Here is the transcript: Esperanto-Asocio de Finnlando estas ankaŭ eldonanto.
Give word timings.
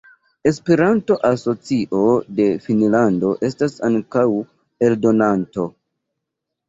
Esperanto-Asocio 0.51 2.07
de 2.39 2.47
Finnlando 2.69 3.35
estas 3.51 3.77
ankaŭ 3.91 4.25
eldonanto. 4.89 5.67